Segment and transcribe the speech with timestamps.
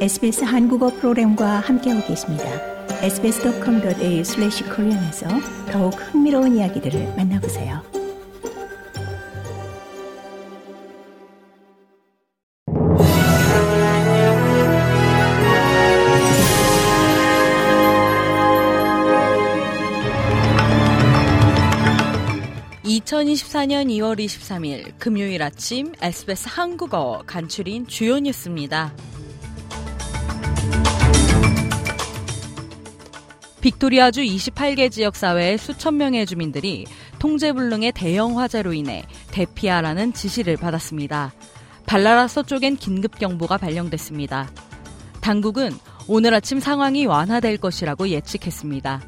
[0.00, 2.44] SBS 한국어 프로그램과 함께하고 계십니다.
[3.02, 5.28] sbs.com.au/korean에서
[5.70, 7.82] 더욱 흥미로운 이야기들을 만나보세요.
[22.84, 28.94] (2024년 2월 23일) 금요일 아침 SBS 한국어 간추린 주요 뉴스입니다.
[33.60, 36.86] 빅토리아주 28개 지역 사회의 수천 명의 주민들이
[37.18, 41.34] 통제불능의 대형 화재로 인해 대피하라는 지시를 받았습니다.
[41.84, 44.50] 발라라 서쪽엔 긴급경보가 발령됐습니다.
[45.20, 45.72] 당국은
[46.08, 49.02] 오늘 아침 상황이 완화될 것이라고 예측했습니다.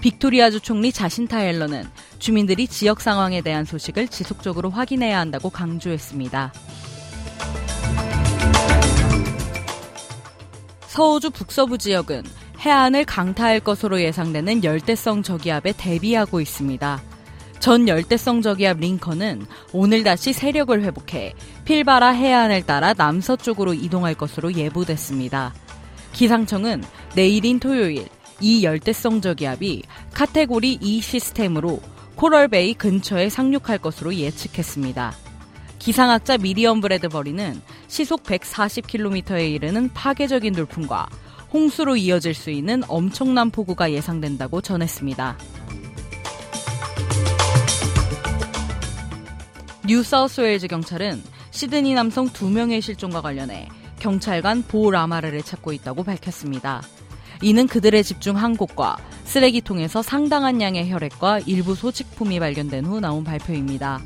[0.00, 1.84] 빅토리아주 총리 자신타 헬러는
[2.18, 6.52] 주민들이 지역 상황에 대한 소식을 지속적으로 확인해야 한다고 강조했습니다.
[10.88, 12.24] 서호주 북서부 지역은
[12.60, 17.02] 해안을 강타할 것으로 예상되는 열대성 저기압에 대비하고 있습니다.
[17.58, 21.34] 전 열대성 저기압 링컨은 오늘 다시 세력을 회복해
[21.64, 25.54] 필바라 해안을 따라 남서쪽으로 이동할 것으로 예보됐습니다.
[26.12, 26.82] 기상청은
[27.14, 28.06] 내일인 토요일
[28.40, 31.80] 이 열대성 저기압이 카테고리 2 시스템으로
[32.16, 35.14] 코럴베이 근처에 상륙할 것으로 예측했습니다.
[35.78, 41.06] 기상학자 미리엄 브래드버리는 시속 140km에 이르는 파괴적인 돌풍과
[41.52, 45.36] 홍수로 이어질 수 있는 엄청난 폭우가 예상된다고 전했습니다.
[49.86, 56.82] 뉴사우스웨일즈 경찰은 시드니 남성 2명의 실종과 관련해 경찰관 보 라마르를 찾고 있다고 밝혔습니다.
[57.42, 64.00] 이는 그들의 집중한 곳과 쓰레기통에서 상당한 양의 혈액과 일부 소지품이 발견된 후 나온 발표입니다.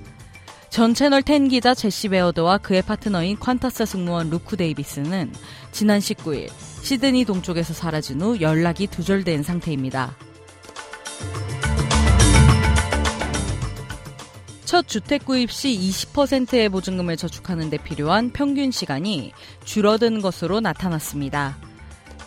[0.70, 5.32] 전 채널 10 기자 제시 베어드와 그의 파트너인 퀀타스 승무원 루크 데이비스는
[5.72, 6.48] 지난 19일
[6.82, 10.16] 시드니 동쪽에서 사라진 후 연락이 두절된 상태입니다.
[14.64, 19.32] 첫 주택 구입 시 20%의 보증금을 저축하는 데 필요한 평균 시간이
[19.64, 21.58] 줄어든 것으로 나타났습니다.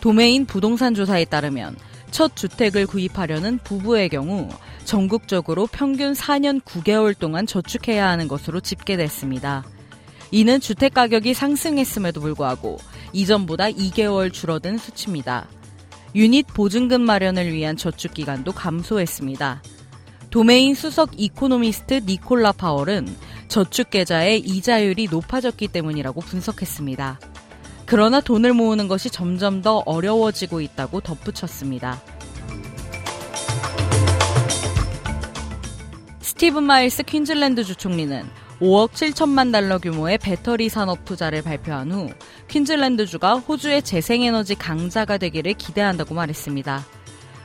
[0.02, 1.76] 도메인 부동산 조사에 따르면
[2.10, 4.50] 첫 주택을 구입하려는 부부의 경우
[4.84, 9.64] 전국적으로 평균 4년 9개월 동안 저축해야 하는 것으로 집계됐습니다.
[10.30, 12.78] 이는 주택 가격이 상승했음에도 불구하고
[13.12, 15.46] 이전보다 2개월 줄어든 수치입니다.
[16.14, 19.62] 유닛 보증금 마련을 위한 저축 기간도 감소했습니다.
[20.30, 23.06] 도메인 수석 이코노미스트 니콜라 파월은
[23.48, 27.20] 저축 계좌의 이자율이 높아졌기 때문이라고 분석했습니다.
[27.86, 32.00] 그러나 돈을 모으는 것이 점점 더 어려워지고 있다고 덧붙였습니다.
[36.44, 38.22] 스티븐 마일스 퀸즐랜드 주 총리는
[38.60, 42.10] 5억 7천만 달러 규모의 배터리 산업 투자를 발표한 후
[42.48, 46.84] 퀸즐랜드주가 호주의 재생에너지 강자가 되기를 기대한다고 말했습니다.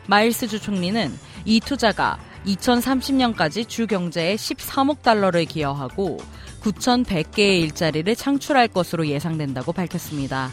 [0.08, 6.18] 마일스 주 총리는 이 투자가 2030년까지 주 경제에 13억 달러를 기여하고
[6.62, 10.52] 9,100개의 일자리를 창출할 것으로 예상된다고 밝혔습니다.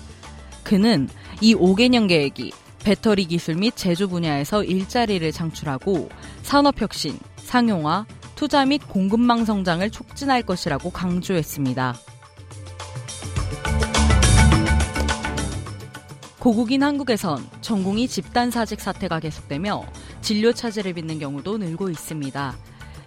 [0.63, 1.09] 그는
[1.41, 2.53] 이 5개년 계획이
[2.85, 6.09] 배터리 기술 및 제조 분야에서 일자리를 창출하고
[6.43, 11.97] 산업혁신, 상용화, 투자 및 공급망 성장을 촉진할 것이라고 강조했습니다.
[16.39, 19.85] 고국인 한국에선 전공이 집단 사직 사태가 계속되며
[20.21, 22.57] 진료 차질을 빚는 경우도 늘고 있습니다.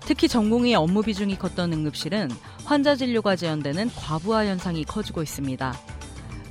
[0.02, 2.30] 특히 전공의 업무 비중이 컸던 응급실은
[2.66, 5.74] 환자 진료가 지연되는 과부하 현상이 커지고 있습니다.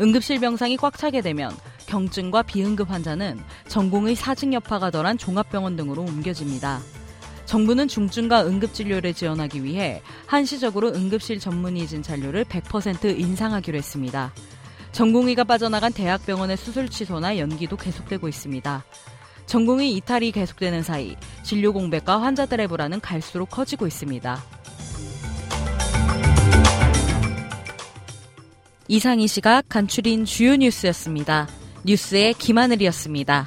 [0.01, 1.51] 응급실 병상이 꽉 차게 되면
[1.87, 6.81] 경증과 비응급 환자는 전공의 사직 여파가 덜한 종합병원 등으로 옮겨집니다.
[7.49, 14.35] 정부는 중증과 응급진료를 지원하기 위해 한시적으로 응급실 전문의 진찰료를 100% 인상하기로 했습니다.
[14.93, 18.85] 전공의가 빠져나간 대학병원의 수술 취소나 연기도 계속되고 있습니다.
[19.47, 24.45] 전공의 이탈이 계속되는 사이 진료 공백과 환자들의 불안은 갈수록 커지고 있습니다.
[28.89, 31.49] 이상 이 시각 간추린 주요 뉴스였습니다.
[31.87, 33.47] 뉴스의 김하늘이었습니다.